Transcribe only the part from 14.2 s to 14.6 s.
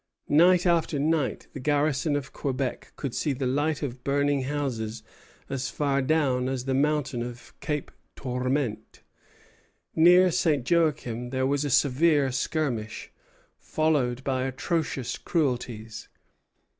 by